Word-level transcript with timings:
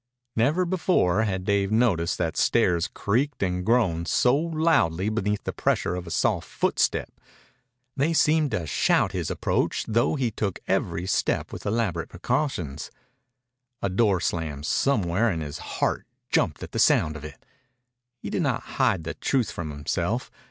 Never 0.35 0.65
before 0.65 1.25
had 1.25 1.43
Dave 1.45 1.71
noticed 1.71 2.17
that 2.17 2.35
stairs 2.35 2.87
creaked 2.91 3.43
and 3.43 3.63
groaned 3.63 4.07
so 4.07 4.35
loudly 4.35 5.09
beneath 5.09 5.43
the 5.43 5.53
pressure 5.53 5.93
of 5.93 6.07
a 6.07 6.09
soft 6.09 6.49
footstep. 6.49 7.11
They 7.95 8.11
seemed 8.11 8.49
to 8.49 8.65
shout 8.65 9.11
his 9.11 9.29
approach, 9.29 9.85
though 9.87 10.15
he 10.15 10.31
took 10.31 10.57
every 10.67 11.05
step 11.05 11.53
with 11.53 11.67
elaborate 11.67 12.09
precautions. 12.09 12.89
A 13.83 13.89
door 13.91 14.19
slammed 14.19 14.65
somewhere, 14.65 15.29
and 15.29 15.43
his 15.43 15.59
heart 15.59 16.07
jumped 16.31 16.63
at 16.63 16.71
the 16.71 16.79
sound 16.79 17.15
of 17.15 17.23
it. 17.23 17.45
He 18.17 18.31
did 18.31 18.41
not 18.41 18.61
hide 18.81 19.03
the 19.03 19.13
truth 19.13 19.51
from 19.51 19.69
himself. 19.69 20.31